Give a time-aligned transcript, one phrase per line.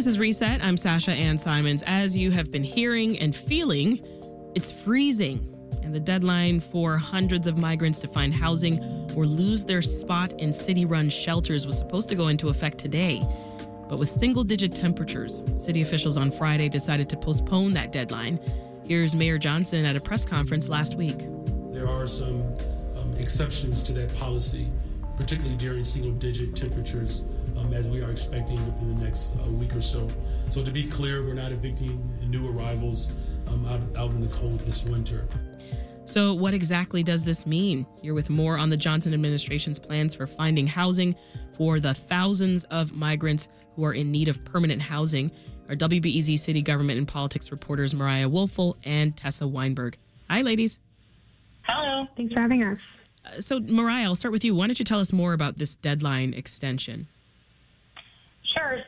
[0.00, 0.64] This is Reset.
[0.64, 1.84] I'm Sasha Ann Simons.
[1.86, 4.00] As you have been hearing and feeling,
[4.54, 5.46] it's freezing.
[5.82, 8.82] And the deadline for hundreds of migrants to find housing
[9.14, 13.20] or lose their spot in city run shelters was supposed to go into effect today.
[13.90, 18.40] But with single digit temperatures, city officials on Friday decided to postpone that deadline.
[18.86, 21.18] Here's Mayor Johnson at a press conference last week.
[21.74, 22.40] There are some
[22.96, 24.66] um, exceptions to that policy,
[25.18, 27.22] particularly during single digit temperatures,
[27.70, 30.08] um, as we are expecting within the next uh, week or so.
[30.50, 33.12] So, to be clear, we're not evicting new arrivals
[33.48, 35.28] um, out, out in the cold this winter.
[36.06, 37.86] So, what exactly does this mean?
[38.02, 41.14] You're with more on the Johnson administration's plans for finding housing
[41.56, 45.30] for the thousands of migrants who are in need of permanent housing.
[45.68, 49.96] Our WBEZ City Government and Politics reporters Mariah Woelfel and Tessa Weinberg.
[50.28, 50.80] Hi, ladies.
[51.62, 52.06] Hello.
[52.16, 52.78] Thanks for having us.
[53.24, 54.54] Uh, so, Mariah, I'll start with you.
[54.56, 57.06] Why don't you tell us more about this deadline extension?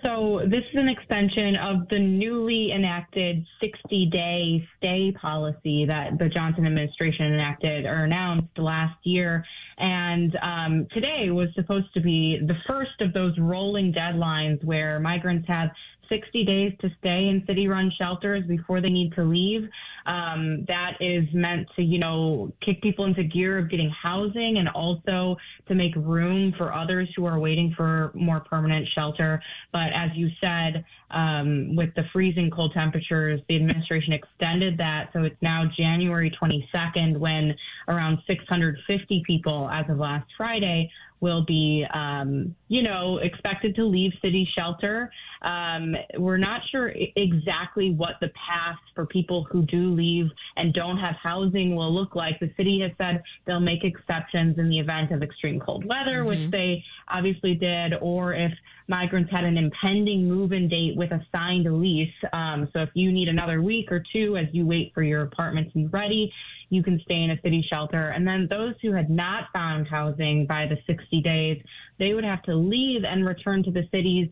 [0.02, 6.28] So this is an extension of the newly enacted 60 day stay policy that the
[6.28, 9.44] Johnson administration enacted or announced last year.
[9.78, 15.46] And um, today was supposed to be the first of those rolling deadlines where migrants
[15.46, 15.68] have
[16.12, 19.62] 60 days to stay in city run shelters before they need to leave.
[20.04, 24.68] Um, that is meant to, you know, kick people into gear of getting housing and
[24.68, 25.36] also
[25.68, 29.40] to make room for others who are waiting for more permanent shelter.
[29.72, 35.10] But as you said, um, with the freezing cold temperatures, the administration extended that.
[35.12, 37.54] So it's now January 22nd when
[37.88, 40.90] around 650 people, as of last Friday,
[41.22, 45.10] will be, um, you know, expected to leave city shelter.
[45.42, 50.98] Um, we're not sure exactly what the path for people who do leave and don't
[50.98, 52.40] have housing will look like.
[52.40, 56.26] The city has said they'll make exceptions in the event of extreme cold weather, mm-hmm.
[56.26, 58.52] which they obviously did, or if
[58.88, 62.10] migrants had an impending move-in date with a signed lease.
[62.32, 65.68] Um, so if you need another week or two as you wait for your apartment
[65.68, 66.32] to be ready,
[66.72, 68.08] you can stay in a city shelter.
[68.08, 71.62] And then those who had not found housing by the 60 days,
[71.98, 74.28] they would have to leave and return to the city's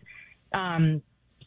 [0.55, 1.03] um,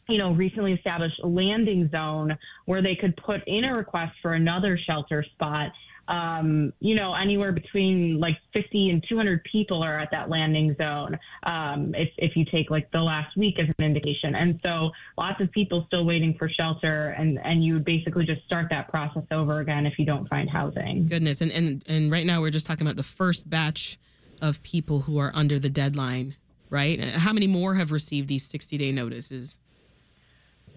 [0.08, 4.78] you know, recently established landing zone where they could put in a request for another
[4.86, 5.72] shelter spot
[6.08, 11.18] um, you know, anywhere between like 50 and 200 people are at that landing zone.
[11.44, 14.34] Um, if, if you take like the last week as an indication.
[14.34, 18.44] And so lots of people still waiting for shelter and, and you would basically just
[18.44, 21.06] start that process over again if you don't find housing.
[21.06, 21.40] Goodness.
[21.40, 23.98] And, and, and right now we're just talking about the first batch
[24.42, 26.36] of people who are under the deadline,
[26.70, 27.00] right?
[27.00, 29.56] How many more have received these 60 day notices?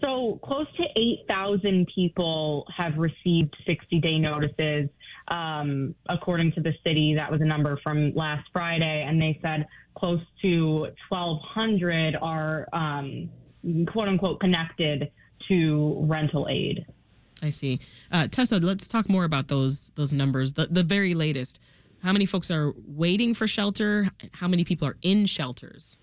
[0.01, 4.89] So close to 8,000 people have received 60 day notices.
[5.29, 9.67] Um, according to the city, that was a number from last Friday, and they said
[9.97, 13.29] close to 1,200 are um,
[13.87, 15.11] quote unquote connected
[15.47, 16.85] to rental aid.
[17.41, 17.79] I see.
[18.11, 20.53] Uh, Tessa, let's talk more about those those numbers.
[20.53, 21.59] The the very latest.
[22.03, 24.09] How many folks are waiting for shelter?
[24.33, 25.97] How many people are in shelters?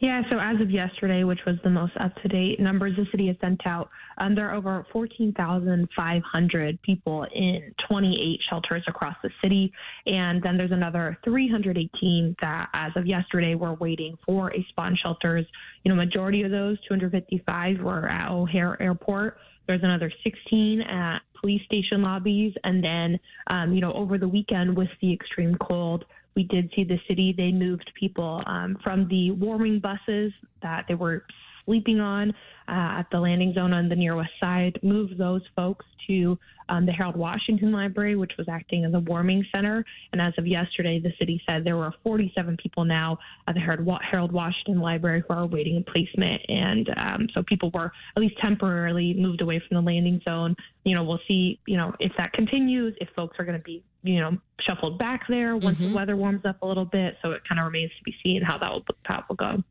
[0.00, 3.26] Yeah, so as of yesterday, which was the most up to date numbers the city
[3.26, 9.70] has sent out, um, there are over 14,500 people in 28 shelters across the city.
[10.06, 14.96] And then there's another 318 that, as of yesterday, were waiting for a spot in
[14.96, 15.44] shelters.
[15.84, 19.36] You know, majority of those, 255, were at O'Hare Airport.
[19.66, 22.54] There's another 16 at police station lobbies.
[22.64, 26.84] And then, um, you know, over the weekend with the extreme cold, we did see
[26.84, 30.32] the city, they moved people um, from the warming buses
[30.62, 31.24] that they were
[31.64, 32.30] sleeping on
[32.68, 36.38] uh, at the landing zone on the near west side, moved those folks to
[36.68, 39.84] um, the Harold Washington Library, which was acting as a warming center.
[40.12, 44.32] And as of yesterday, the city said there were 47 people now at the Harold
[44.32, 46.42] Washington Library who are awaiting placement.
[46.48, 50.54] And um, so people were at least temporarily moved away from the landing zone.
[50.84, 53.82] You know, we'll see, you know, if that continues, if folks are going to be,
[54.02, 55.90] you know, shuffled back there once mm-hmm.
[55.90, 57.16] the weather warms up a little bit.
[57.22, 59.62] So it kind of remains to be seen how that will, how it will go.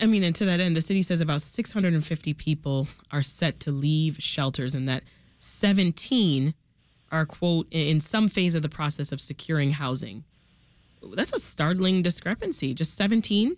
[0.00, 3.70] I mean, and to that end, the city says about 650 people are set to
[3.70, 5.04] leave shelters and that
[5.38, 6.54] 17
[7.10, 10.24] are, quote, in some phase of the process of securing housing.
[11.14, 12.74] That's a startling discrepancy.
[12.74, 13.56] Just 17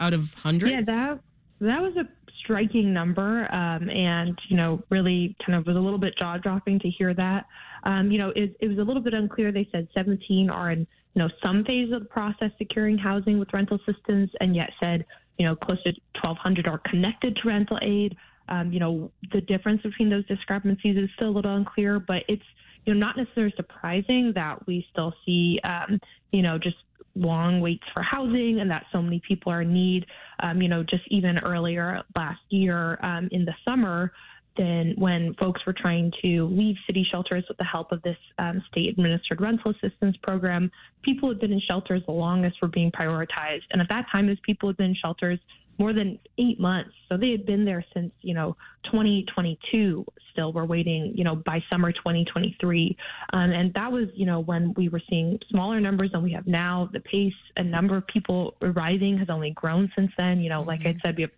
[0.00, 0.88] out of hundreds?
[0.88, 1.20] Yeah, that,
[1.60, 2.06] that was a
[2.40, 6.78] striking number um, and, you know, really kind of was a little bit jaw dropping
[6.80, 7.46] to hear that.
[7.84, 9.52] Um, you know, it, it was a little bit unclear.
[9.52, 10.80] They said 17 are in,
[11.14, 15.04] you know, some phase of the process securing housing with rental assistance and yet said
[15.42, 15.90] you know, close to
[16.22, 18.16] 1,200 are connected to rental aid.
[18.48, 22.44] Um, you know, the difference between those discrepancies is still a little unclear, but it's,
[22.84, 25.98] you know, not necessarily surprising that we still see, um,
[26.30, 26.76] you know, just
[27.16, 30.06] long waits for housing and that so many people are in need.
[30.38, 34.12] Um, you know, just even earlier last year um, in the summer,
[34.56, 38.62] then when folks were trying to leave city shelters with the help of this um,
[38.70, 40.70] state administered rental assistance program,
[41.02, 43.62] people who had been in shelters the longest were being prioritized.
[43.70, 45.38] And at that time, those people had been in shelters
[45.78, 46.90] more than eight months.
[47.08, 50.04] So they had been there since, you know, 2022.
[50.32, 52.96] Still, we're waiting, you know, by summer 2023.
[53.32, 56.46] Um, and that was, you know, when we were seeing smaller numbers than we have
[56.46, 56.88] now.
[56.92, 60.40] The pace and number of people arriving has only grown since then.
[60.40, 60.68] You know, mm-hmm.
[60.68, 60.98] like I mm-hmm.
[61.04, 61.30] said, we have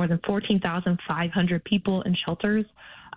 [0.00, 2.64] more than 14,500 people in shelters.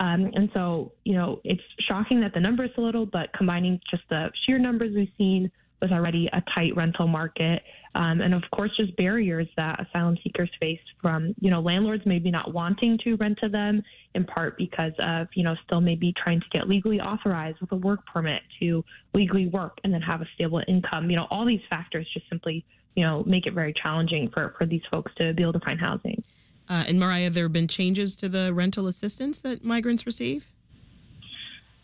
[0.02, 3.80] Um, and so, you know, it's shocking that the number is a little, but combining
[3.90, 5.50] just the sheer numbers we've seen
[5.82, 7.62] with already a tight rental market
[7.96, 12.32] um, and of course, just barriers that asylum seekers face from, you know, landlords maybe
[12.32, 13.84] not wanting to rent to them,
[14.16, 17.76] in part because of, you know, still maybe trying to get legally authorized with a
[17.76, 18.84] work permit to
[19.14, 21.10] legally work and then have a stable income.
[21.12, 22.66] You know, all these factors just simply,
[22.96, 25.80] you know, make it very challenging for, for these folks to be able to find
[25.80, 26.24] housing.
[26.70, 30.54] Uh, and Mariah, there have been changes to the rental assistance that migrants receive?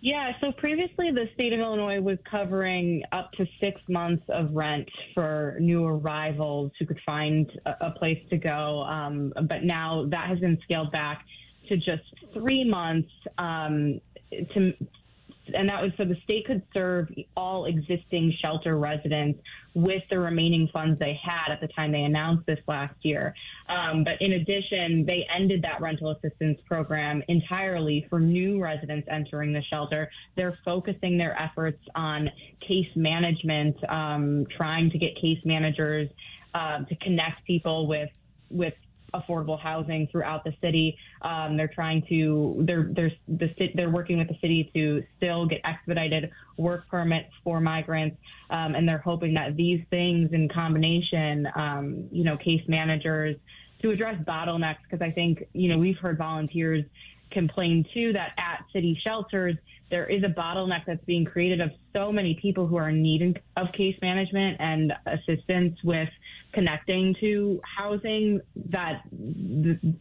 [0.02, 4.88] Yeah, so previously the state of Illinois was covering up to six months of rent
[5.14, 8.84] for new arrivals who could find a, a place to go.
[8.84, 11.26] Um, but now that has been scaled back
[11.68, 12.04] to just
[12.34, 14.00] three months um,
[14.32, 14.74] to
[15.54, 19.40] and that was so the state could serve all existing shelter residents
[19.74, 23.34] with the remaining funds they had at the time they announced this last year.
[23.68, 29.54] Um, but in addition, they ended that rental assistance program entirely for new residents entering
[29.54, 30.10] the shelter.
[30.36, 32.30] They're focusing their efforts on
[32.60, 36.10] case management, um, trying to get case managers
[36.54, 38.10] uh, to connect people with
[38.50, 38.74] with
[39.14, 40.98] affordable housing throughout the city.
[41.22, 45.62] Um, they're trying to they're they're the they're working with the city to still get
[45.64, 48.18] expedited work permits for migrants,
[48.50, 53.36] um, and they're hoping that these things in combination, um, you know, case managers
[53.82, 56.84] to address bottlenecks because I think you know we've heard volunteers
[57.32, 59.56] complain too that at city shelters
[59.90, 63.42] there is a bottleneck that's being created of so many people who are in need
[63.58, 66.10] of case management and assistance with
[66.54, 68.40] connecting to housing
[68.70, 69.02] that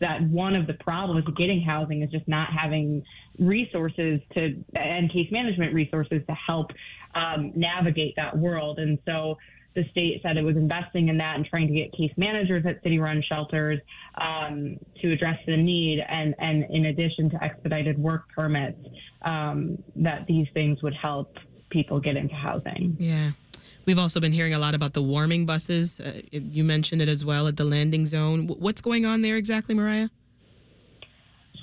[0.01, 3.03] that one of the problems getting housing is just not having
[3.39, 6.71] resources to and case management resources to help
[7.15, 8.79] um, navigate that world.
[8.79, 9.39] And so
[9.75, 12.83] the state said it was investing in that and trying to get case managers at
[12.83, 13.79] city run shelters
[14.21, 18.79] um, to address the need and, and in addition to expedited work permits
[19.23, 21.37] um, that these things would help
[21.71, 23.31] people get into housing yeah
[23.89, 25.99] We've also been hearing a lot about the warming buses.
[25.99, 28.47] Uh, you mentioned it as well at the landing zone.
[28.47, 30.11] What's going on there exactly, Mariah?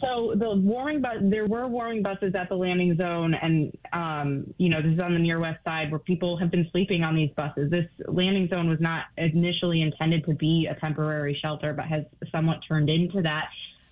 [0.06, 4.69] So the warming bus, there were warming buses at the landing zone, and um, you
[4.69, 7.31] know this is on the near west side where people have been sleeping on these
[7.36, 7.72] buses.
[7.72, 12.60] This landing zone was not initially intended to be a temporary shelter, but has somewhat
[12.68, 13.46] turned into that.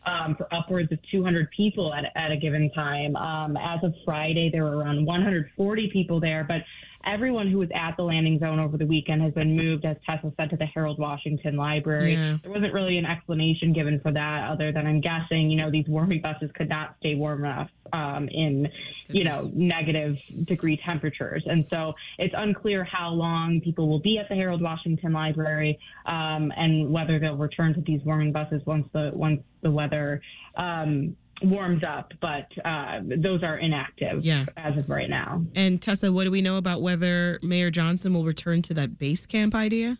[0.05, 3.15] Um, for upwards of 200 people at, at a given time.
[3.15, 6.57] Um, as of Friday, there were around 140 people there, but
[7.05, 10.31] everyone who was at the landing zone over the weekend has been moved, as Tessa
[10.37, 12.13] said, to the Harold Washington Library.
[12.13, 12.37] Yeah.
[12.41, 15.87] There wasn't really an explanation given for that, other than I'm guessing, you know, these
[15.87, 18.71] warming buses could not stay warm enough um, in, Goodness.
[19.09, 21.43] you know, negative degree temperatures.
[21.45, 26.51] And so it's unclear how long people will be at the Harold Washington Library um,
[26.55, 30.21] and whether they'll return to these warming buses once the once the weather
[30.55, 34.45] um, warms up, but uh, those are inactive yeah.
[34.57, 35.43] as of right now.
[35.55, 39.25] And Tessa, what do we know about whether Mayor Johnson will return to that base
[39.25, 39.97] camp idea?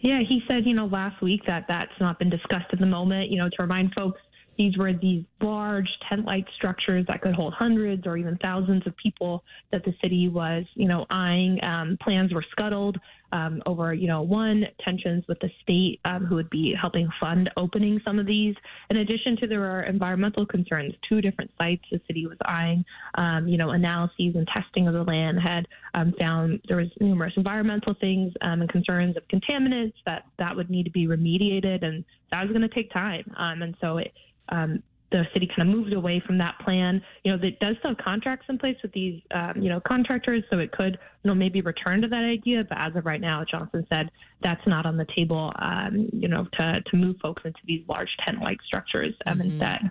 [0.00, 3.30] Yeah, he said, you know, last week that that's not been discussed at the moment.
[3.30, 4.20] You know, to remind folks,
[4.56, 9.44] these were these large tent-like structures that could hold hundreds or even thousands of people
[9.72, 11.62] that the city was, you know, eyeing.
[11.62, 12.98] Um, plans were scuttled
[13.32, 17.50] um, over, you know, one tensions with the state um, who would be helping fund
[17.56, 18.54] opening some of these.
[18.90, 20.94] In addition to there are environmental concerns.
[21.08, 22.84] Two different sites the city was eyeing.
[23.16, 27.32] Um, you know, analyses and testing of the land had um, found there was numerous
[27.36, 32.04] environmental things um, and concerns of contaminants that that would need to be remediated, and
[32.30, 33.24] that was going to take time.
[33.36, 34.12] and so it
[34.48, 37.00] um, the city kind of moved away from that plan.
[37.24, 40.42] You know, it does still have contracts in place with these, um, you know, contractors,
[40.50, 42.64] so it could, you know, maybe return to that idea.
[42.68, 44.10] But as of right now, Johnson said
[44.42, 45.52] that's not on the table.
[45.58, 49.50] Um, you know, to to move folks into these large tent-like structures um, mm-hmm.
[49.50, 49.90] instead.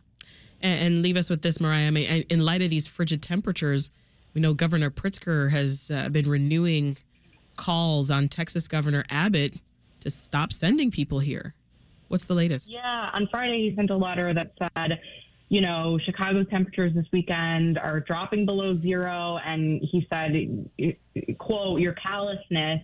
[0.61, 1.87] And, and, leave us with this, Mariah.
[1.87, 3.89] I mean, in light of these frigid temperatures,
[4.33, 6.97] we know Governor Pritzker has uh, been renewing
[7.57, 9.55] calls on Texas Governor Abbott
[10.01, 11.53] to stop sending people here.
[12.15, 12.71] What's the latest?
[12.71, 15.01] Yeah, on Friday he sent a letter that said,
[15.49, 20.31] you know, Chicago's temperatures this weekend are dropping below zero, and he said,
[21.37, 22.79] quote, your callousness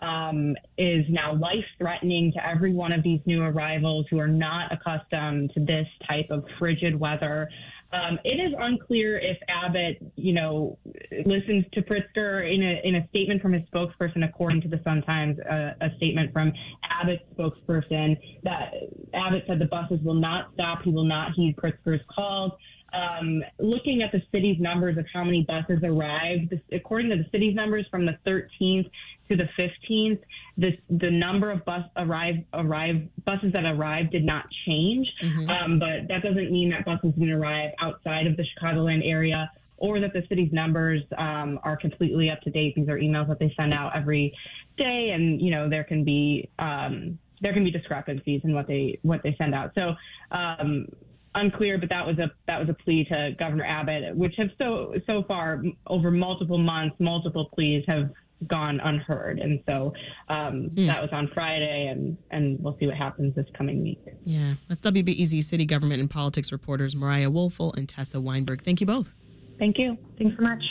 [0.00, 4.72] um, is now life threatening to every one of these new arrivals who are not
[4.72, 7.50] accustomed to this type of frigid weather.
[7.92, 10.78] Um, it is unclear if Abbott, you know,
[11.26, 15.02] listens to Pritzker in a in a statement from his spokesperson, according to the Sun
[15.02, 16.52] Times, uh, a statement from
[16.88, 18.72] Abbott's spokesperson that
[19.14, 20.82] Abbott said the buses will not stop.
[20.84, 22.52] He will not heed Pritzker's calls.
[22.92, 27.26] Um, looking at the city's numbers of how many buses arrived, this, according to the
[27.30, 28.90] city's numbers from the 13th
[29.28, 30.20] to the 15th,
[30.58, 35.06] the the number of bus arrive arrive buses that arrived did not change.
[35.22, 35.50] Mm-hmm.
[35.50, 39.98] Um, but that doesn't mean that buses didn't arrive outside of the Chicagoland area or
[39.98, 42.74] that the city's numbers um, are completely up to date.
[42.76, 44.32] These are emails that they send out every
[44.76, 48.98] day, and you know there can be um, there can be discrepancies in what they
[49.02, 49.72] what they send out.
[49.74, 49.94] So
[50.30, 50.86] um,
[51.34, 54.94] unclear, but that was a that was a plea to Governor Abbott, which have so
[55.06, 58.10] so far over multiple months, multiple pleas have
[58.46, 59.92] gone unheard, and so
[60.28, 60.86] um, mm.
[60.86, 64.00] that was on Friday, and and we'll see what happens this coming week.
[64.24, 68.62] Yeah, that's WBEZ City Government and Politics reporters Mariah Woelfel and Tessa Weinberg.
[68.62, 69.12] Thank you both.
[69.58, 69.96] Thank you.
[70.18, 70.62] Thanks so much.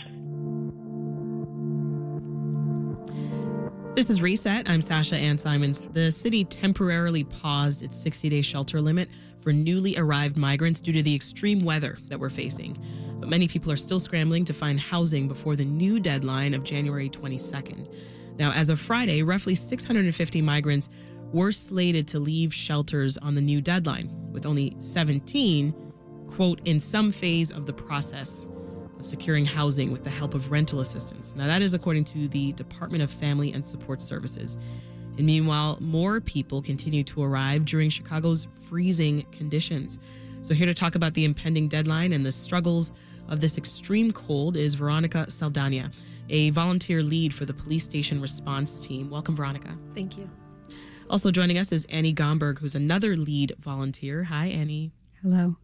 [3.95, 4.69] This is Reset.
[4.69, 5.83] I'm Sasha Ann Simons.
[5.91, 9.09] The city temporarily paused its 60 day shelter limit
[9.41, 12.77] for newly arrived migrants due to the extreme weather that we're facing.
[13.19, 17.09] But many people are still scrambling to find housing before the new deadline of January
[17.09, 17.93] 22nd.
[18.37, 20.89] Now, as of Friday, roughly 650 migrants
[21.33, 25.73] were slated to leave shelters on the new deadline, with only 17,
[26.27, 28.47] quote, in some phase of the process
[28.97, 31.35] of securing housing with the help of rental assistance.
[31.35, 34.57] Now, that is according to the Department of Family and Support Services.
[35.19, 39.99] And meanwhile, more people continue to arrive during Chicago's freezing conditions.
[40.39, 42.93] So, here to talk about the impending deadline and the struggles
[43.27, 45.91] of this extreme cold is Veronica Saldana,
[46.29, 49.09] a volunteer lead for the police station response team.
[49.09, 49.77] Welcome, Veronica.
[49.93, 50.29] Thank you.
[51.09, 54.23] Also joining us is Annie Gomberg, who's another lead volunteer.
[54.23, 54.93] Hi, Annie.
[55.21, 55.57] Hello.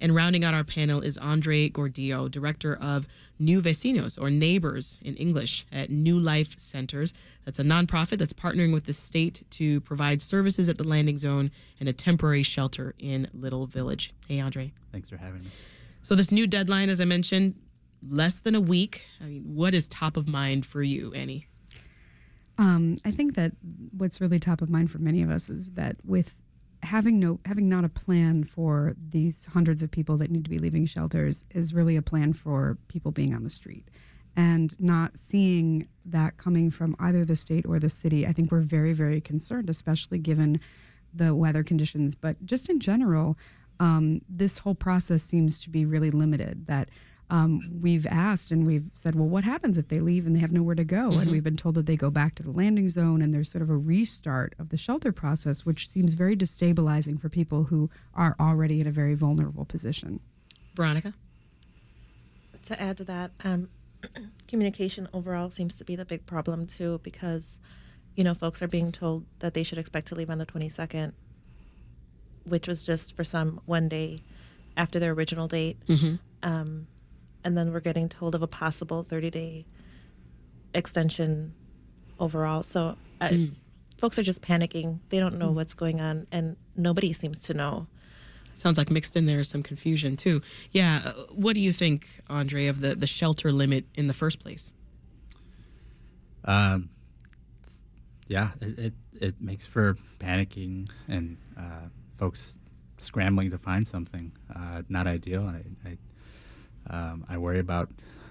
[0.00, 3.06] And rounding out our panel is Andre Gordillo, director of
[3.38, 7.12] New Vecinos, or Neighbors in English, at New Life Centers.
[7.44, 11.50] That's a nonprofit that's partnering with the state to provide services at the landing zone
[11.80, 14.12] and a temporary shelter in Little Village.
[14.26, 14.72] Hey, Andre.
[14.92, 15.50] Thanks for having me.
[16.02, 17.54] So, this new deadline, as I mentioned,
[18.06, 19.06] less than a week.
[19.20, 21.46] I mean, what is top of mind for you, Annie?
[22.56, 23.52] Um, I think that
[23.96, 26.36] what's really top of mind for many of us is that with
[26.84, 30.58] having no having not a plan for these hundreds of people that need to be
[30.58, 33.88] leaving shelters is really a plan for people being on the street.
[34.36, 38.60] And not seeing that coming from either the state or the city i think we're
[38.60, 40.60] very very concerned especially given
[41.14, 42.14] the weather conditions.
[42.14, 43.38] But just in general
[43.80, 46.90] um, this whole process seems to be really limited that
[47.30, 50.52] um, we've asked and we've said, well, what happens if they leave and they have
[50.52, 51.10] nowhere to go?
[51.10, 51.20] Mm-hmm.
[51.20, 53.62] And we've been told that they go back to the landing zone and there's sort
[53.62, 58.36] of a restart of the shelter process, which seems very destabilizing for people who are
[58.38, 60.20] already in a very vulnerable position.
[60.74, 61.14] Veronica?
[62.64, 63.68] To add to that, um,
[64.48, 67.58] communication overall seems to be the big problem too, because,
[68.16, 71.12] you know, folks are being told that they should expect to leave on the 22nd,
[72.44, 74.22] which was just for some one day
[74.76, 75.78] after their original date.
[75.86, 76.16] Mm-hmm.
[76.42, 76.86] Um,
[77.44, 79.66] and then we're getting told of a possible 30 day
[80.74, 81.54] extension
[82.18, 82.62] overall.
[82.62, 83.52] So uh, mm.
[83.98, 85.00] folks are just panicking.
[85.10, 85.54] They don't know mm.
[85.54, 87.86] what's going on, and nobody seems to know.
[88.54, 90.40] Sounds like mixed in there is some confusion too.
[90.70, 94.40] Yeah, uh, what do you think, Andre, of the the shelter limit in the first
[94.40, 94.72] place?
[96.44, 96.90] Um,
[98.28, 102.58] yeah, it, it, it makes for panicking and uh, folks
[102.98, 104.32] scrambling to find something.
[104.54, 105.46] Uh, not ideal.
[105.46, 105.98] I, I
[106.90, 107.90] um, I worry about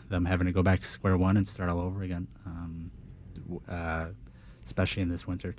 [0.10, 2.91] them having to go back to square one and start all over again, um,
[3.67, 4.07] uh,
[4.65, 5.55] especially in this winter.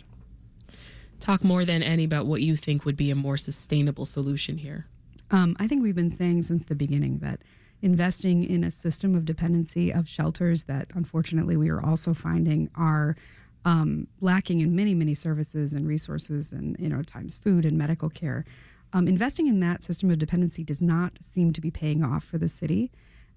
[1.20, 4.86] Talk more than Annie about what you think would be a more sustainable solution here.
[5.30, 7.40] Um, I think we've been saying since the beginning that
[7.82, 13.16] investing in a system of dependency of shelters that unfortunately we are also finding are
[13.64, 18.10] um, lacking in many, many services and resources and, you know, times food and medical
[18.10, 18.44] care
[18.94, 22.38] um, investing in that system of dependency does not seem to be paying off for
[22.38, 22.92] the city,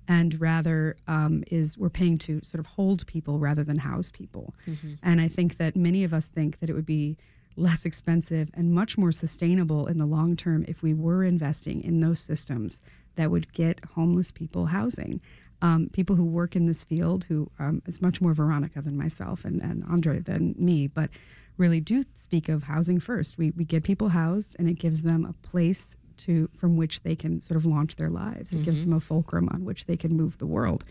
[0.08, 4.54] and rather um, is we're paying to sort of hold people rather than house people.
[4.68, 4.94] Mm-hmm.
[5.04, 7.18] And I think that many of us think that it would be
[7.58, 12.00] less expensive and much more sustainable in the long term if we were investing in
[12.00, 12.80] those systems
[13.16, 15.20] that would get homeless people housing.
[15.62, 19.44] Um, people who work in this field, who um, is much more Veronica than myself
[19.44, 21.10] and, and Andre than me, but
[21.58, 23.38] really do speak of housing first.
[23.38, 27.16] We, we get people housed and it gives them a place to from which they
[27.16, 28.54] can sort of launch their lives.
[28.54, 28.66] It mm-hmm.
[28.66, 30.84] gives them a fulcrum on which they can move the world.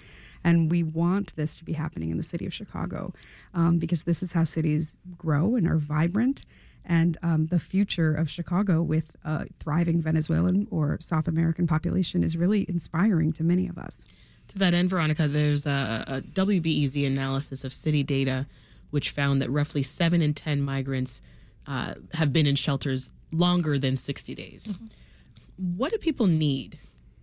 [0.45, 3.13] And we want this to be happening in the city of Chicago
[3.55, 6.45] um, because this is how cities grow and are vibrant.
[6.85, 12.37] And um, the future of Chicago with a thriving Venezuelan or South American population is
[12.37, 14.07] really inspiring to many of us.
[14.49, 18.47] To that end, Veronica, there's a, a WBEZ analysis of city data,
[18.91, 21.21] which found that roughly seven in 10 migrants
[21.67, 24.73] uh, have been in shelters longer than 60 days.
[24.73, 25.77] Mm-hmm.
[25.77, 26.79] What do people need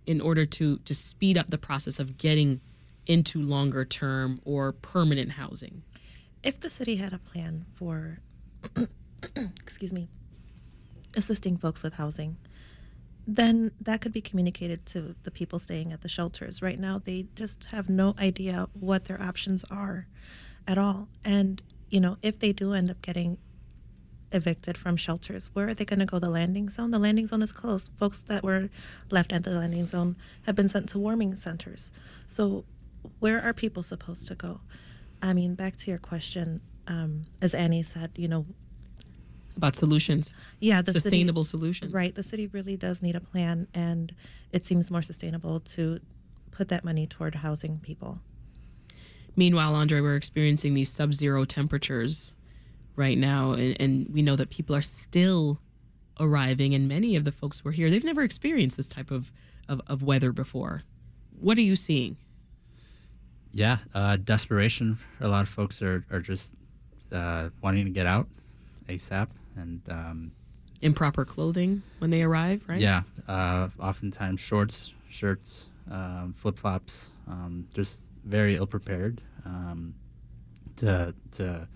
[0.06, 2.60] in order to, to speed up the process of getting
[3.06, 5.82] into longer term or permanent housing?
[6.42, 8.18] If the city had a plan for,
[9.36, 10.08] excuse me,
[11.16, 12.36] assisting folks with housing,
[13.26, 16.60] then that could be communicated to the people staying at the shelters.
[16.60, 20.06] Right now, they just have no idea what their options are
[20.66, 21.08] at all.
[21.24, 23.38] And, you know, if they do end up getting
[24.32, 26.18] evicted from shelters, where are they going to go?
[26.18, 26.90] The landing zone?
[26.90, 27.92] The landing zone is closed.
[27.98, 28.68] Folks that were
[29.10, 31.90] left at the landing zone have been sent to warming centers.
[32.26, 32.64] So,
[33.20, 34.60] where are people supposed to go?
[35.22, 38.46] I mean, back to your question, um, as Annie said, you know,
[39.56, 40.34] about solutions.
[40.60, 41.92] Yeah, the sustainable city, solutions.
[41.92, 42.14] Right.
[42.14, 44.14] The city really does need a plan, and
[44.52, 46.00] it seems more sustainable to
[46.50, 48.20] put that money toward housing people.
[49.36, 52.34] Meanwhile, Andre, we're experiencing these sub zero temperatures
[52.96, 55.60] right now, and, and, we know that people are still
[56.20, 59.32] arriving, and many of the folks who are here, they've never experienced this type of,
[59.68, 60.82] of, of weather before.
[61.40, 62.16] What are you seeing?
[63.52, 64.98] Yeah, uh, desperation.
[65.20, 66.52] A lot of folks are, are just
[67.10, 68.28] uh, wanting to get out
[68.88, 70.32] ASAP and um,
[70.82, 72.80] improper clothing when they arrive, right?
[72.80, 79.94] Yeah, uh, oftentimes shorts, shirts, um, flip flops, um, just very ill prepared um,
[80.76, 81.68] to to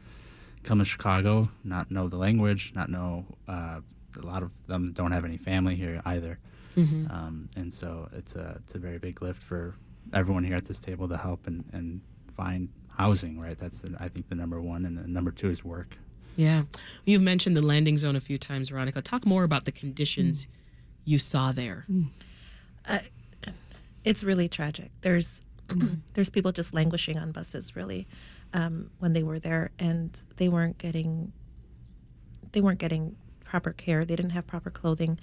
[0.62, 3.24] come to Chicago, not know the language, not know.
[3.46, 3.80] Uh,
[4.20, 6.38] a lot of them don't have any family here either,
[6.76, 7.10] mm-hmm.
[7.10, 9.74] Um, and so it's a it's a very big lift for
[10.12, 12.00] everyone here at this table to help and, and
[12.32, 13.38] find housing.
[13.38, 15.96] Right, that's the, I think the number one, and the number two is work.
[16.38, 16.62] Yeah.
[17.04, 19.02] You've mentioned the landing zone a few times, Veronica.
[19.02, 20.48] Talk more about the conditions mm.
[21.04, 21.84] you saw there.
[21.90, 22.10] Mm.
[22.86, 22.98] Uh,
[24.04, 24.92] it's really tragic.
[25.00, 25.42] There's
[26.14, 28.06] there's people just languishing on buses really
[28.54, 31.32] um, when they were there and they weren't getting
[32.52, 34.04] they weren't getting proper care.
[34.04, 35.18] They didn't have proper clothing.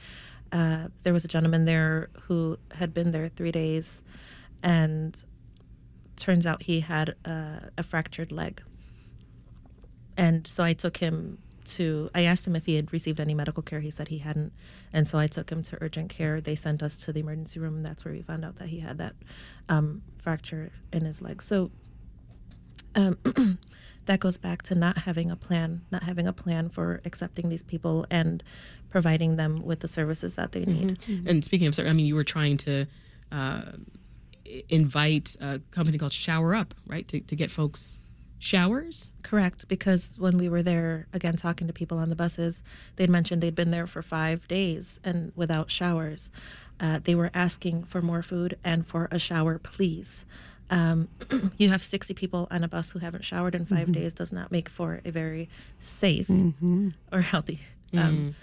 [0.51, 4.03] Uh, there was a gentleman there who had been there three days
[4.61, 5.23] and
[6.17, 8.61] turns out he had a, a fractured leg
[10.17, 13.63] and so I took him to I asked him if he had received any medical
[13.63, 13.79] care.
[13.79, 14.53] He said he hadn't,
[14.93, 16.39] and so I took him to urgent care.
[16.39, 18.79] They sent us to the emergency room, and that's where we found out that he
[18.79, 19.15] had that
[19.67, 21.41] um, fracture in his leg.
[21.41, 21.71] So
[22.95, 23.17] um,
[24.05, 27.63] that goes back to not having a plan, not having a plan for accepting these
[27.63, 28.43] people and
[28.89, 30.87] providing them with the services that they mm-hmm.
[30.87, 30.99] need.
[31.01, 31.27] Mm-hmm.
[31.27, 32.85] And speaking of, I mean, you were trying to.
[33.31, 33.61] Uh,
[34.69, 37.97] invite a company called Shower Up, right, to, to get folks
[38.39, 39.09] showers?
[39.23, 42.63] Correct, because when we were there, again, talking to people on the buses,
[42.95, 46.29] they'd mentioned they'd been there for five days and without showers.
[46.79, 50.25] Uh, they were asking for more food and for a shower, please.
[50.69, 51.07] Um,
[51.57, 53.91] you have 60 people on a bus who haven't showered in 5 mm-hmm.
[53.91, 56.89] days, does not make for a very safe mm-hmm.
[57.11, 57.59] or healthy
[57.93, 58.33] um, mm.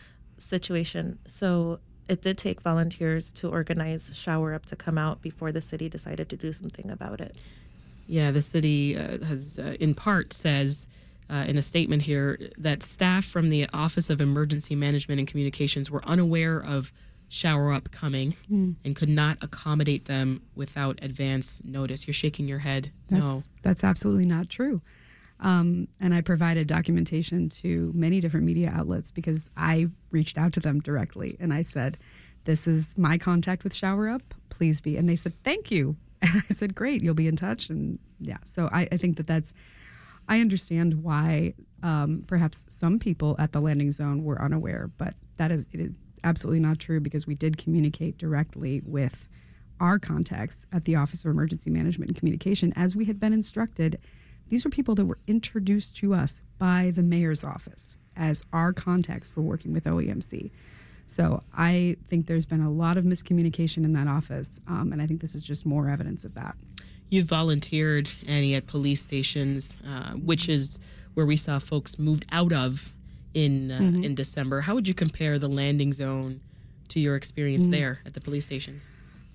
[0.41, 1.19] situation.
[1.27, 5.89] So it did take volunteers to organize Shower Up to come out before the city
[5.89, 7.37] decided to do something about it.
[8.07, 10.87] Yeah, the city uh, has, uh, in part, says
[11.31, 15.91] uh, in a statement here that staff from the Office of Emergency Management and Communications
[15.91, 16.93] were unaware of
[17.29, 18.75] shower up coming mm.
[18.85, 22.07] and could not accommodate them without advance notice.
[22.07, 22.93] You're shaking your head.
[23.09, 24.83] That's, no, that's absolutely not true.
[25.41, 30.61] Um, and I provided documentation to many different media outlets because I reached out to
[30.61, 31.97] them directly and I said,
[32.45, 34.23] "This is my contact with Shower Up.
[34.51, 35.97] Please be." And they said, "Thank you.
[36.23, 37.69] And I said, great, you'll be in touch.
[37.69, 39.53] And yeah, so I, I think that that's,
[40.29, 45.51] I understand why um, perhaps some people at the landing zone were unaware, but that
[45.51, 49.29] is, it is absolutely not true because we did communicate directly with
[49.81, 53.99] our contacts at the Office of Emergency Management and Communication as we had been instructed.
[54.49, 59.31] These were people that were introduced to us by the mayor's office as our contacts
[59.31, 60.51] for working with OEMC.
[61.07, 65.07] So I think there's been a lot of miscommunication in that office, um, and I
[65.07, 66.57] think this is just more evidence of that.
[67.11, 70.81] You've volunteered, Annie, at police stations, uh, which is
[71.15, 72.95] where we saw folks moved out of
[73.35, 74.05] in uh, mm-hmm.
[74.05, 74.63] in December.
[74.63, 76.41] How would you compare the landing zone
[76.89, 77.81] to your experience mm-hmm.
[77.81, 78.87] there at the police stations?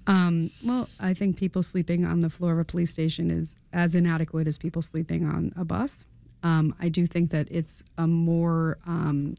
[0.07, 3.93] Um, well, I think people sleeping on the floor of a police station is as
[3.93, 6.05] inadequate as people sleeping on a bus.
[6.43, 9.35] Um, I do think that it's a more um,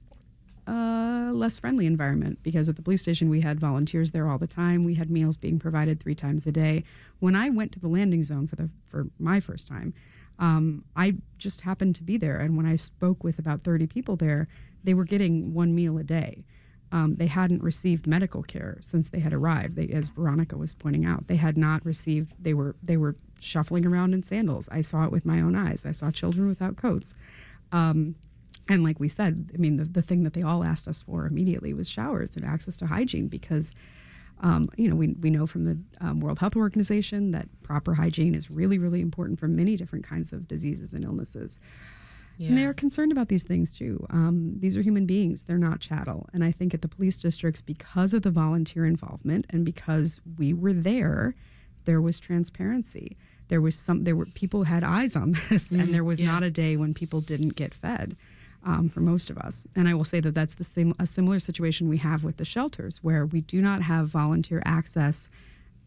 [0.68, 4.46] uh, less friendly environment because at the police station we had volunteers there all the
[4.46, 4.84] time.
[4.84, 6.84] We had meals being provided three times a day.
[7.20, 9.94] When I went to the landing zone for the for my first time,
[10.38, 14.16] um, I just happened to be there, and when I spoke with about 30 people
[14.16, 14.46] there,
[14.84, 16.44] they were getting one meal a day.
[16.92, 19.76] Um, they hadn't received medical care since they had arrived.
[19.76, 22.34] They, as Veronica was pointing out, they had not received.
[22.38, 24.68] They were they were shuffling around in sandals.
[24.70, 25.86] I saw it with my own eyes.
[25.86, 27.14] I saw children without coats.
[27.72, 28.16] Um,
[28.68, 31.26] and like we said, I mean, the, the thing that they all asked us for
[31.26, 33.72] immediately was showers and access to hygiene because,
[34.40, 38.34] um, you know, we, we know from the um, World Health Organization that proper hygiene
[38.34, 41.58] is really, really important for many different kinds of diseases and illnesses.
[42.36, 42.50] Yeah.
[42.50, 44.06] And they are concerned about these things too.
[44.10, 46.28] Um, these are human beings, they're not chattel.
[46.34, 50.52] And I think at the police districts, because of the volunteer involvement and because we
[50.52, 51.34] were there,
[51.84, 53.16] there was transparency.
[53.48, 56.26] There was some, there were people had eyes on this, mm, and there was yeah.
[56.26, 58.14] not a day when people didn't get fed
[58.64, 59.66] um, for most of us.
[59.76, 62.44] And I will say that that's the same a similar situation we have with the
[62.44, 65.30] shelters, where we do not have volunteer access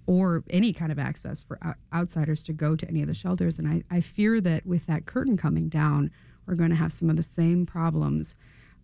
[0.08, 1.60] or any kind of access for
[1.94, 3.60] outsiders to go to any of the shelters.
[3.60, 6.12] And I, I fear that with that curtain coming down,
[6.46, 8.36] we're going to have some of the same problems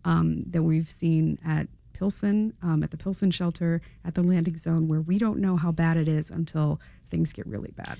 [0.04, 4.86] um, that we've seen at Pilsen, um, at the Pilsen shelter, at the landing zone,
[4.86, 7.98] where we don't know how bad it is until things get really bad.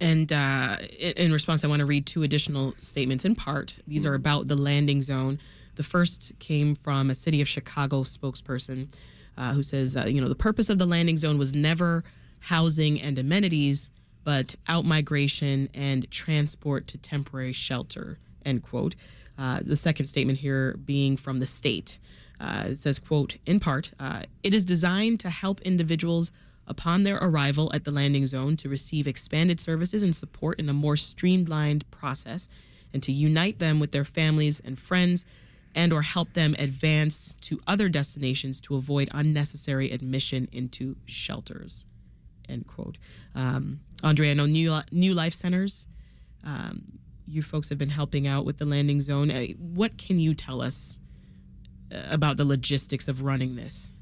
[0.00, 3.74] And uh, in response, I want to read two additional statements in part.
[3.86, 5.40] These are about the landing zone.
[5.74, 8.88] The first came from a City of Chicago spokesperson
[9.36, 12.04] uh, who says, uh, you know, the purpose of the landing zone was never
[12.40, 13.90] housing and amenities,
[14.24, 18.94] but outmigration and transport to temporary shelter, end quote.
[19.38, 21.98] Uh, the second statement here being from the state.
[22.40, 26.32] Uh, it says, quote, in part, uh, it is designed to help individuals
[26.68, 30.72] upon their arrival at the landing zone to receive expanded services and support in a
[30.72, 32.48] more streamlined process
[32.92, 35.24] and to unite them with their families and friends
[35.74, 41.86] and or help them advance to other destinations to avoid unnecessary admission into shelters
[42.48, 42.96] end quote.
[43.34, 45.86] Um, andre i know new, new life centers
[46.44, 46.82] um,
[47.28, 49.30] you folks have been helping out with the landing zone.
[49.30, 50.98] Uh, what can you tell us
[51.92, 53.94] uh, about the logistics of running this?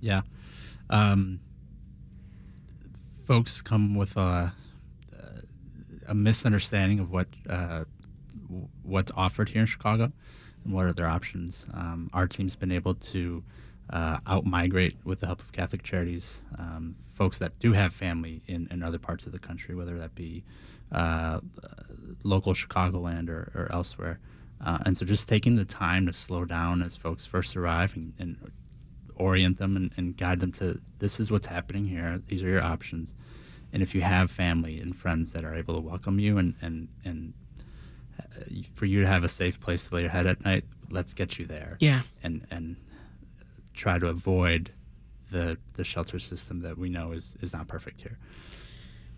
[0.00, 0.22] Yeah.
[0.88, 1.40] Um,
[3.24, 4.52] folks come with a,
[6.06, 7.84] a misunderstanding of what uh,
[8.82, 10.12] what's offered here in Chicago
[10.64, 11.66] and what are their options.
[11.72, 13.42] Um, our team's been able to
[13.90, 18.42] uh, out migrate with the help of Catholic Charities, um, folks that do have family
[18.46, 20.44] in, in other parts of the country, whether that be
[20.92, 21.40] uh,
[22.22, 24.20] local Chicagoland or, or elsewhere.
[24.64, 28.14] Uh, and so just taking the time to slow down as folks first arrive and,
[28.18, 28.52] and
[29.16, 32.20] orient them and, and, guide them to this is what's happening here.
[32.26, 33.14] These are your options.
[33.72, 36.88] And if you have family and friends that are able to welcome you and, and,
[37.04, 37.32] and
[38.18, 41.12] uh, for you to have a safe place to lay your head at night, let's
[41.12, 41.76] get you there.
[41.80, 42.02] Yeah.
[42.22, 42.76] And, and
[43.74, 44.70] try to avoid
[45.30, 48.18] the, the shelter system that we know is, is not perfect here.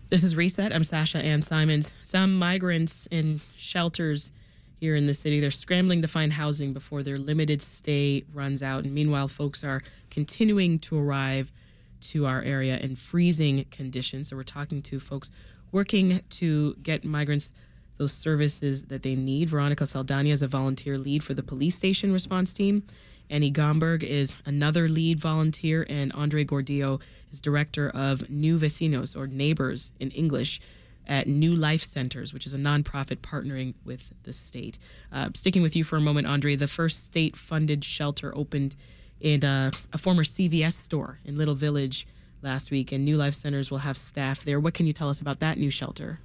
[0.09, 0.73] This is Reset.
[0.73, 1.93] I'm Sasha Ann Simons.
[2.01, 4.31] Some migrants in shelters
[4.79, 5.39] here in the city.
[5.39, 8.83] They're scrambling to find housing before their limited stay runs out.
[8.83, 11.51] And meanwhile, folks are continuing to arrive
[11.99, 14.29] to our area in freezing conditions.
[14.29, 15.31] So we're talking to folks
[15.71, 17.51] working to get migrants
[17.97, 19.49] those services that they need.
[19.49, 22.83] Veronica Saldana is a volunteer lead for the police station response team.
[23.29, 29.27] Annie Gomberg is another lead volunteer, and Andre Gordillo is director of New Vecinos, or
[29.27, 30.61] Neighbors in English
[31.07, 34.77] at New Life Centers, which is a nonprofit partnering with the state.
[35.11, 38.75] Uh, sticking with you for a moment, Andre, the first state funded shelter opened
[39.19, 42.07] in uh, a former CVS store in Little Village
[42.41, 44.59] last week, and New Life Centers will have staff there.
[44.59, 46.19] What can you tell us about that new shelter?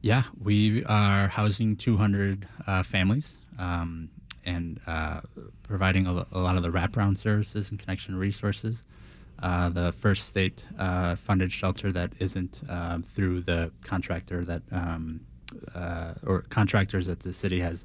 [0.00, 4.10] Yeah, we are housing 200 uh, families um,
[4.44, 5.20] and uh,
[5.62, 8.84] providing a, a, lot of the wraparound services and connection resources
[9.40, 15.20] uh, the first state uh, funded shelter that isn't uh, through the contractor that um,
[15.74, 17.84] uh, or contractors that the city has.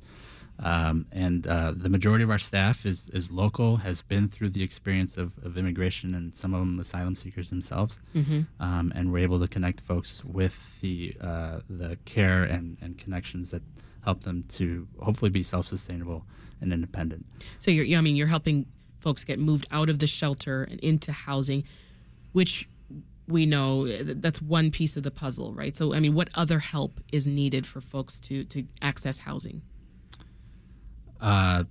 [0.62, 4.62] Um, and uh, the majority of our staff is, is local, has been through the
[4.62, 7.98] experience of, of immigration, and some of them asylum seekers themselves.
[8.14, 8.42] Mm-hmm.
[8.60, 13.52] Um, and we're able to connect folks with the uh, the care and, and connections
[13.52, 13.64] that
[14.04, 16.26] help them to hopefully be self sustainable
[16.62, 17.26] and independent.
[17.60, 18.66] So you're, I mean, you're helping
[19.00, 21.64] folks get moved out of the shelter and into housing,
[22.32, 22.68] which
[23.28, 25.76] we know that's one piece of the puzzle, right?
[25.76, 29.62] So, I mean, what other help is needed for folks to to access housing?
[31.22, 31.64] Uh,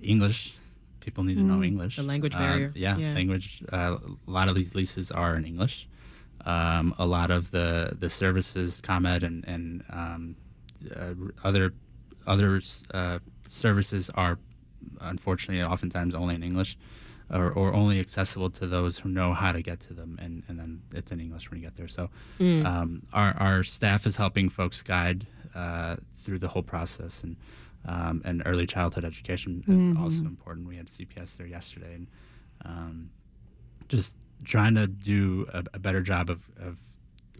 [0.00, 0.56] English.
[1.00, 1.96] People need to know mm, English.
[1.96, 2.68] The language barrier.
[2.68, 3.62] Uh, yeah, yeah, language.
[3.70, 5.86] Uh, a lot of these leases are in English.
[6.46, 10.36] Um, a lot of the the services, ComEd and and um,
[10.94, 11.74] uh, other
[12.26, 12.60] other
[12.92, 14.38] uh, services are
[15.00, 16.76] unfortunately, oftentimes only in English.
[17.30, 20.58] or, or only accessible to those who know how to get to them, and, and
[20.60, 21.88] then it's in English when you get there.
[21.88, 22.10] So
[22.66, 27.36] um, our, our staff is helping folks guide uh, through the whole process, and
[27.86, 30.68] um, and early childhood education is also important.
[30.68, 32.06] We had CPS there yesterday, and
[32.64, 33.10] um,
[33.88, 36.76] just trying to do a, a better job of, of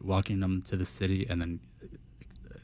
[0.02, 1.60] walking them to the city and then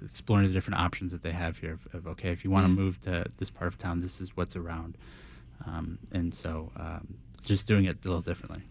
[0.04, 2.68] exploring the different options that they have here of, of okay if you want to
[2.68, 4.96] move to this part of town this is what's around
[5.66, 8.62] um, and so um, just doing it a little differently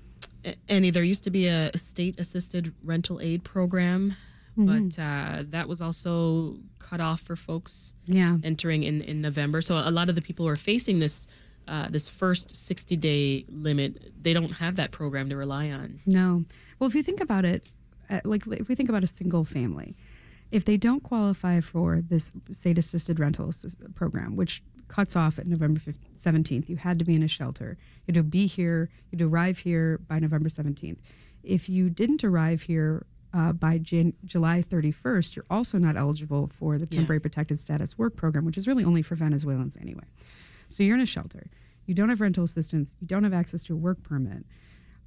[0.46, 4.16] A- Annie, there used to be a, a state-assisted rental aid program,
[4.56, 8.38] but uh, that was also cut off for folks Yeah.
[8.44, 9.62] entering in, in November.
[9.62, 11.28] So a lot of the people who are facing this
[11.68, 16.00] uh, this first 60-day limit, they don't have that program to rely on.
[16.06, 16.44] No.
[16.80, 17.68] Well, if you think about it,
[18.10, 19.96] uh, like if we think about a single family,
[20.52, 25.46] if they don't qualify for this state assisted rental assist- program, which cuts off at
[25.46, 27.78] November 15th, 17th, you had to be in a shelter.
[28.08, 30.98] You had to be here, you had to arrive here by November 17th.
[31.44, 36.80] If you didn't arrive here uh, by Jan- July 31st, you're also not eligible for
[36.80, 37.00] the Yeah.
[37.02, 40.06] temporary protected status work program, which is really only for Venezuelans anyway.
[40.68, 41.46] So you're in a shelter.
[41.86, 42.96] You don't have rental assistance.
[43.00, 44.46] You don't have access to a work permit.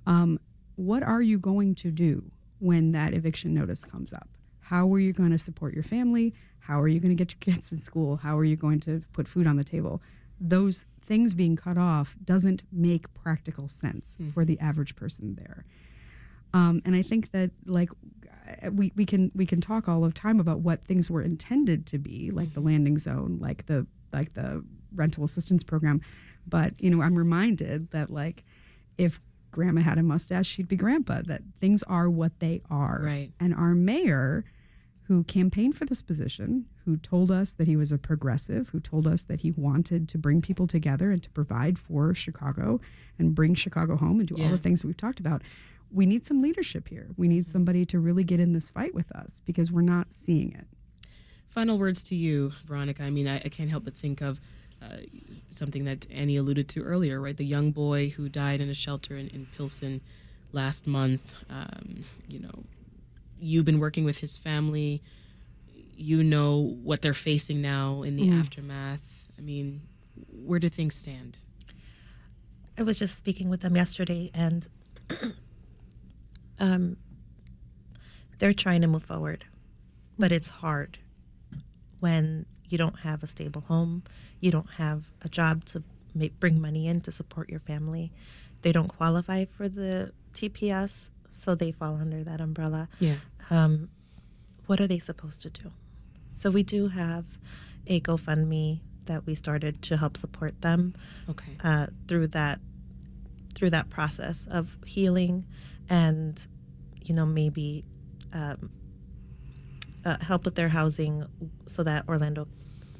[0.06, 0.38] Um,
[0.76, 4.28] what are you going to do when that eviction notice comes up?
[4.62, 6.34] How are you going to support your family?
[6.60, 8.16] How are you going to get your kids in school?
[8.16, 10.00] How are you going to put food on the table?
[10.40, 15.64] Those things being cut off doesn't make practical sense for the average person there.
[16.54, 17.90] Um, and I think that like
[18.62, 21.86] uh, we, we can we can talk all of time about what things were intended
[21.86, 26.00] to be, like the landing zone, like the like the rental assistance program.
[26.46, 28.44] But you know, I'm reminded that like
[28.98, 29.20] if
[29.52, 31.22] grandma had a mustache, she'd be grandpa.
[31.22, 33.00] That things are what they are.
[33.04, 33.30] Right.
[33.38, 34.44] And our mayor,
[35.02, 39.06] who campaigned for this position, who told us that he was a progressive, who told
[39.06, 42.80] us that he wanted to bring people together and to provide for Chicago
[43.18, 45.42] and bring Chicago home and do all the things that we've talked about.
[45.92, 47.08] We need some leadership here.
[47.16, 47.52] We need mm-hmm.
[47.52, 50.66] somebody to really get in this fight with us because we're not seeing it.
[51.48, 53.02] Final words to you, Veronica.
[53.02, 54.40] I mean, I, I can't help but think of
[54.82, 54.96] uh,
[55.50, 57.36] something that Annie alluded to earlier, right?
[57.36, 60.00] The young boy who died in a shelter in, in Pilsen
[60.52, 61.44] last month.
[61.48, 62.64] Um, you know,
[63.40, 65.02] you've been working with his family.
[65.96, 69.30] You know what they're facing now in the aftermath.
[69.38, 69.82] I mean,
[70.44, 71.38] where do things stand?
[72.76, 74.66] I was just speaking with them yesterday, and
[76.58, 76.96] um,
[78.38, 79.44] they're trying to move forward,
[80.18, 80.98] but it's hard
[82.02, 84.02] when you don't have a stable home,
[84.40, 85.84] you don't have a job to
[86.16, 88.10] make, bring money in to support your family.
[88.62, 92.88] They don't qualify for the TPS, so they fall under that umbrella.
[92.98, 93.16] Yeah.
[93.50, 93.88] Um,
[94.66, 95.70] what are they supposed to do?
[96.32, 97.24] So we do have
[97.86, 100.94] a GoFundMe that we started to help support them
[101.28, 101.52] Okay.
[101.62, 102.58] uh, through that
[103.54, 105.44] through that process of healing
[105.88, 106.46] and
[107.04, 107.84] you know maybe
[108.32, 108.70] um,
[110.04, 111.26] uh, help with their housing
[111.66, 112.48] so that Orlando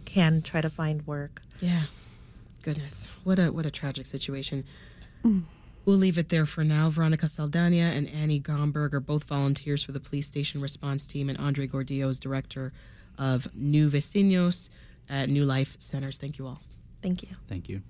[0.04, 1.42] can try to find work.
[1.60, 1.84] Yeah.
[2.62, 3.10] Goodness.
[3.24, 4.64] What a what a tragic situation.
[5.84, 6.90] We'll leave it there for now.
[6.90, 11.36] Veronica Saldana and Annie Gomberg are both volunteers for the police station response team, and
[11.38, 12.72] Andre Gordillo is director
[13.18, 14.68] of New Vecinos
[15.08, 16.18] at New Life Centers.
[16.18, 16.60] Thank you all.
[17.02, 17.30] Thank you.
[17.48, 17.82] thank you